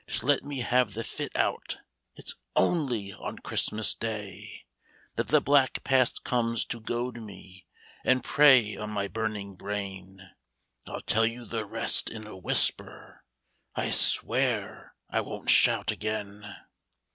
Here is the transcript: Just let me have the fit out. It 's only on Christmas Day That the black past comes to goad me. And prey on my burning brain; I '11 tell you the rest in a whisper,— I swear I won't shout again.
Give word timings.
Just 0.07 0.23
let 0.23 0.43
me 0.43 0.61
have 0.61 0.95
the 0.95 1.03
fit 1.03 1.31
out. 1.35 1.77
It 2.15 2.29
's 2.29 2.33
only 2.55 3.13
on 3.13 3.37
Christmas 3.37 3.93
Day 3.93 4.65
That 5.13 5.27
the 5.27 5.41
black 5.41 5.83
past 5.83 6.23
comes 6.23 6.65
to 6.73 6.79
goad 6.79 7.17
me. 7.19 7.67
And 8.03 8.23
prey 8.23 8.75
on 8.75 8.89
my 8.89 9.07
burning 9.07 9.53
brain; 9.53 10.31
I 10.87 10.89
'11 10.89 11.05
tell 11.05 11.27
you 11.27 11.45
the 11.45 11.67
rest 11.67 12.09
in 12.09 12.25
a 12.25 12.35
whisper,— 12.35 13.23
I 13.75 13.91
swear 13.91 14.95
I 15.07 15.21
won't 15.21 15.51
shout 15.51 15.91
again. 15.91 16.51